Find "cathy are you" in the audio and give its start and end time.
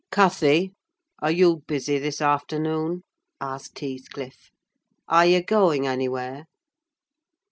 0.11-1.57